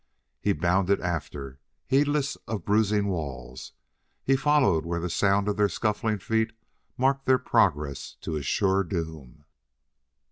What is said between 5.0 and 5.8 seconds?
sound of their